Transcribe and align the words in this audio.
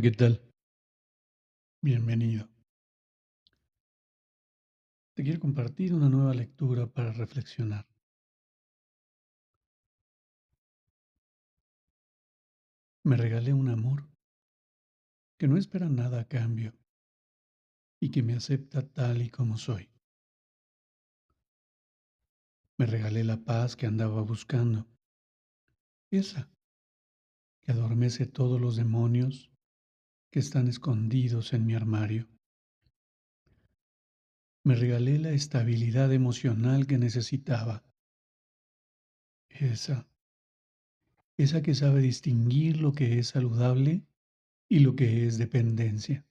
¿Qué 0.00 0.12
tal? 0.12 0.40
Bienvenido. 1.82 2.48
Te 5.14 5.24
quiero 5.24 5.40
compartir 5.40 5.92
una 5.92 6.08
nueva 6.08 6.34
lectura 6.34 6.86
para 6.86 7.12
reflexionar. 7.12 7.84
Me 13.02 13.16
regalé 13.16 13.52
un 13.52 13.70
amor 13.70 14.08
que 15.36 15.48
no 15.48 15.56
espera 15.56 15.88
nada 15.88 16.20
a 16.20 16.28
cambio 16.28 16.78
y 17.98 18.12
que 18.12 18.22
me 18.22 18.34
acepta 18.34 18.88
tal 18.88 19.20
y 19.20 19.30
como 19.30 19.58
soy. 19.58 19.90
Me 22.76 22.86
regalé 22.86 23.24
la 23.24 23.38
paz 23.38 23.74
que 23.74 23.86
andaba 23.86 24.22
buscando, 24.22 24.86
esa 26.12 26.48
que 27.62 27.72
adormece 27.72 28.26
todos 28.26 28.60
los 28.60 28.76
demonios 28.76 29.50
que 30.30 30.40
están 30.40 30.68
escondidos 30.68 31.52
en 31.52 31.66
mi 31.66 31.74
armario. 31.74 32.28
Me 34.64 34.74
regalé 34.74 35.18
la 35.18 35.30
estabilidad 35.30 36.12
emocional 36.12 36.86
que 36.86 36.98
necesitaba. 36.98 37.84
Esa, 39.48 40.06
esa 41.38 41.62
que 41.62 41.74
sabe 41.74 42.00
distinguir 42.00 42.80
lo 42.80 42.92
que 42.92 43.18
es 43.18 43.28
saludable 43.28 44.06
y 44.68 44.80
lo 44.80 44.94
que 44.94 45.26
es 45.26 45.38
dependencia. 45.38 46.26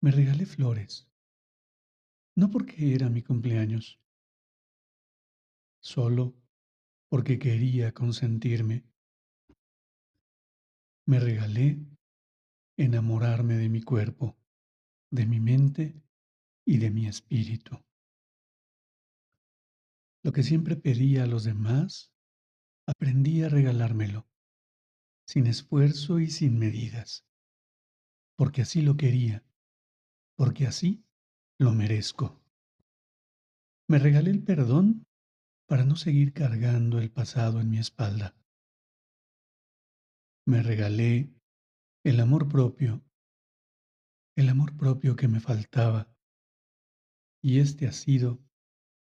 Me 0.00 0.10
regalé 0.10 0.46
flores, 0.46 1.08
no 2.34 2.50
porque 2.50 2.94
era 2.94 3.10
mi 3.10 3.22
cumpleaños, 3.22 4.00
solo 5.80 6.34
porque 7.08 7.38
quería 7.38 7.92
consentirme. 7.92 8.84
Me 11.06 11.20
regalé 11.20 11.78
enamorarme 12.76 13.54
de 13.54 13.68
mi 13.68 13.82
cuerpo, 13.82 14.36
de 15.10 15.26
mi 15.26 15.40
mente 15.40 16.02
y 16.66 16.78
de 16.78 16.90
mi 16.90 17.06
espíritu. 17.06 17.78
Lo 20.24 20.32
que 20.32 20.42
siempre 20.42 20.76
pedía 20.76 21.24
a 21.24 21.26
los 21.26 21.44
demás, 21.44 22.12
aprendí 22.86 23.42
a 23.42 23.48
regalármelo, 23.48 24.26
sin 25.26 25.46
esfuerzo 25.46 26.18
y 26.18 26.30
sin 26.30 26.58
medidas, 26.58 27.26
porque 28.36 28.62
así 28.62 28.82
lo 28.82 28.96
quería, 28.96 29.44
porque 30.36 30.66
así 30.66 31.04
lo 31.58 31.72
merezco. 31.72 32.42
Me 33.88 33.98
regalé 33.98 34.30
el 34.30 34.42
perdón 34.42 35.06
para 35.66 35.84
no 35.84 35.96
seguir 35.96 36.32
cargando 36.32 36.98
el 36.98 37.10
pasado 37.10 37.60
en 37.60 37.70
mi 37.70 37.78
espalda. 37.78 38.34
Me 40.46 40.62
regalé 40.62 41.30
el 42.04 42.20
amor 42.20 42.48
propio, 42.48 43.02
el 44.36 44.50
amor 44.50 44.76
propio 44.76 45.16
que 45.16 45.26
me 45.26 45.40
faltaba, 45.40 46.14
y 47.42 47.60
este 47.60 47.86
ha 47.86 47.92
sido 47.92 48.44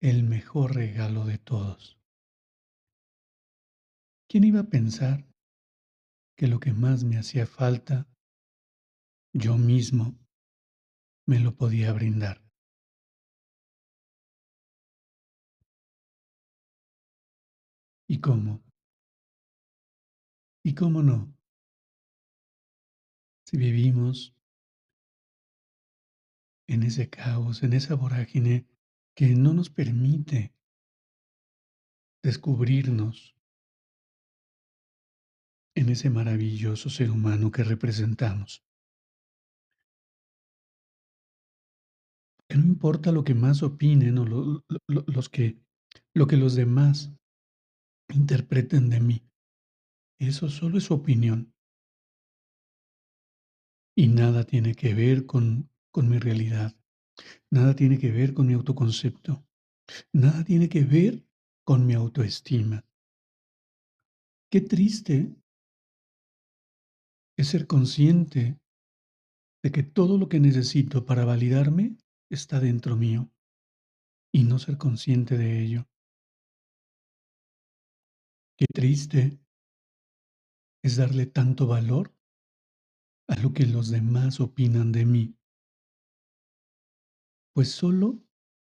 el 0.03 0.25
mejor 0.25 0.75
regalo 0.75 1.25
de 1.25 1.39
todos. 1.39 1.99
¿Quién 4.29 4.45
iba 4.45 4.61
a 4.61 4.69
pensar 4.69 5.27
que 6.37 6.49
lo 6.49 6.61
que 6.61 6.73
más 6.75 7.05
me 7.05 7.17
hacía 7.17 7.47
falta, 7.47 8.07
yo 9.35 9.57
mismo, 9.57 10.19
me 11.27 11.41
lo 11.41 11.57
podía 11.57 11.93
brindar? 11.95 12.43
¿Y 18.07 18.21
cómo? 18.21 18.63
¿Y 20.63 20.75
cómo 20.75 21.03
no? 21.03 21.42
Si 23.53 23.59
vivimos 23.59 24.35
en 26.67 26.85
ese 26.85 27.11
caos, 27.11 27.63
en 27.63 27.75
esa 27.75 27.95
vorágine 27.95 28.67
que 29.15 29.35
no 29.35 29.53
nos 29.53 29.69
permite 29.69 30.55
descubrirnos 32.25 33.37
en 35.75 35.91
ese 35.91 36.09
maravilloso 36.09 36.89
ser 36.89 37.11
humano 37.11 37.51
que 37.51 37.63
representamos. 37.63 38.65
Que 42.49 42.57
no 42.57 42.65
importa 42.65 43.13
lo 43.13 43.23
que 43.23 43.35
más 43.35 43.63
opinen 43.63 44.17
o 44.17 44.25
los 44.25 45.29
que, 45.29 45.61
lo 46.15 46.27
que 46.27 46.39
los 46.39 46.55
demás 46.55 47.13
interpreten 48.09 48.89
de 48.89 49.01
mí, 49.01 49.31
eso 50.19 50.49
solo 50.49 50.79
es 50.79 50.85
su 50.85 50.95
opinión 50.95 51.53
y 53.95 54.09
nada 54.09 54.45
tiene 54.45 54.75
que 54.75 54.95
ver 54.95 55.27
con, 55.27 55.71
con 55.91 56.09
mi 56.09 56.19
realidad, 56.19 56.75
nada 57.51 57.75
tiene 57.75 57.99
que 57.99 58.11
ver 58.11 58.35
con 58.35 58.47
mi 58.47 58.55
autoconcepto, 58.55 59.47
nada 60.13 60.45
tiene 60.45 60.69
que 60.69 60.85
ver 60.85 61.25
con 61.65 61.87
mi 61.87 61.95
autoestima. 61.95 62.85
Qué 64.51 64.61
triste 64.61 65.35
es 67.37 67.49
ser 67.49 67.67
consciente 67.67 68.59
de 69.63 69.71
que 69.71 69.83
todo 69.83 70.19
lo 70.19 70.29
que 70.29 70.41
necesito 70.41 71.07
para 71.07 71.25
validarme 71.25 71.97
está 72.31 72.61
dentro 72.61 72.97
mío 72.97 73.31
y 74.33 74.45
no 74.45 74.59
ser 74.59 74.79
consciente 74.79 75.39
de 75.39 75.63
ello. 75.63 75.89
Qué 78.59 78.67
triste 78.73 79.39
es 80.83 80.97
darle 80.97 81.27
tanto 81.27 81.67
valor 81.67 82.12
a 83.29 83.37
lo 83.37 83.53
que 83.53 83.67
los 83.67 83.91
demás 83.91 84.41
opinan 84.41 84.93
de 84.93 85.07
mí, 85.07 85.39
pues 87.55 87.71
solo 87.71 88.23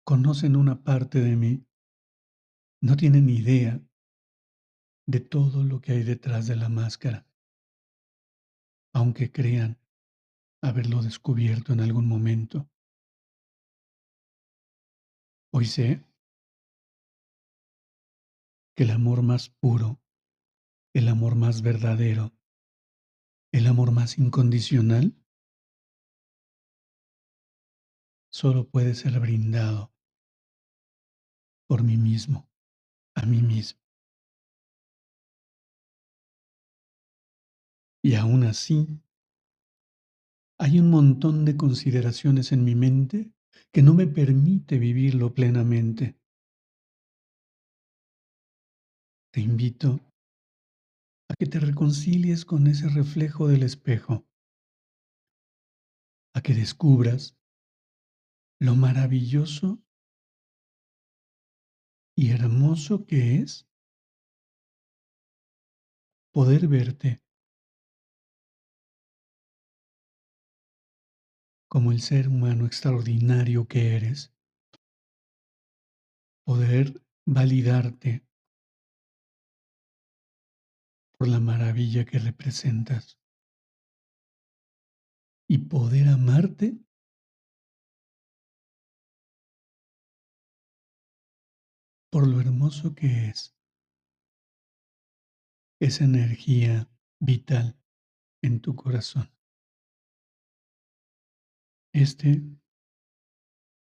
conocen 0.06 0.56
una 0.56 0.84
parte 0.84 1.20
de 1.20 1.36
mí, 1.36 1.66
no 2.82 2.98
tienen 2.98 3.30
idea 3.30 3.82
de 5.08 5.20
todo 5.20 5.64
lo 5.64 5.82
que 5.82 5.94
hay 5.94 6.04
detrás 6.04 6.48
de 6.48 6.56
la 6.56 6.70
máscara, 6.70 7.28
aunque 8.94 9.32
crean 9.32 9.80
haberlo 10.62 11.02
descubierto 11.02 11.74
en 11.74 11.82
algún 11.82 12.08
momento. 12.08 12.70
Hoy 15.54 15.66
sé 15.66 16.04
que 18.76 18.84
el 18.84 18.92
amor 18.92 19.22
más 19.22 19.50
puro, 19.50 20.02
el 20.94 21.08
amor 21.08 21.36
más 21.36 21.62
verdadero, 21.62 22.34
el 23.54 23.68
amor 23.68 23.92
más 23.92 24.18
incondicional 24.18 25.16
solo 28.32 28.68
puede 28.68 28.96
ser 28.96 29.20
brindado 29.20 29.94
por 31.68 31.84
mí 31.84 31.96
mismo, 31.96 32.50
a 33.16 33.28
mí 33.28 33.44
mismo. 33.44 33.80
Y 38.04 38.16
aún 38.16 38.44
así, 38.44 38.88
hay 40.60 40.80
un 40.80 40.90
montón 40.90 41.46
de 41.46 41.56
consideraciones 41.56 42.52
en 42.52 42.66
mi 42.66 42.74
mente 42.74 43.32
que 43.72 43.84
no 43.84 43.94
me 43.94 44.08
permite 44.08 44.80
vivirlo 44.80 45.34
plenamente. 45.36 46.18
Te 49.32 49.42
invito 49.42 50.00
a 51.34 51.36
que 51.36 51.48
te 51.48 51.60
reconcilies 51.60 52.46
con 52.46 52.68
ese 52.68 52.88
reflejo 52.90 53.48
del 53.48 53.64
espejo, 53.64 54.24
a 56.36 56.42
que 56.44 56.54
descubras 56.54 57.36
lo 58.62 58.76
maravilloso 58.76 59.84
y 62.16 62.30
hermoso 62.30 63.08
que 63.08 63.38
es 63.38 63.68
poder 66.32 66.68
verte 66.68 67.24
como 71.68 71.92
el 71.92 72.02
ser 72.02 72.28
humano 72.28 72.68
extraordinario 72.68 73.68
que 73.68 73.96
eres, 73.96 74.32
poder 76.46 77.02
validarte 77.26 78.24
por 81.24 81.30
la 81.30 81.40
maravilla 81.40 82.04
que 82.04 82.20
representas 82.20 83.18
y 85.48 85.58
poder 85.58 86.10
amarte 86.10 86.78
por 92.12 92.28
lo 92.28 92.42
hermoso 92.42 92.94
que 92.94 93.30
es 93.30 93.56
esa 95.80 96.04
energía 96.04 96.92
vital 97.22 97.80
en 98.42 98.60
tu 98.60 98.76
corazón. 98.76 99.34
Este 101.94 102.42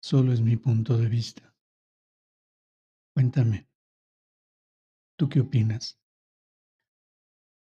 solo 0.02 0.32
es 0.32 0.40
mi 0.40 0.56
punto 0.56 0.96
de 0.96 1.10
vista. 1.10 1.54
Cuéntame, 3.12 3.68
¿tú 5.18 5.28
qué 5.28 5.40
opinas? 5.40 6.00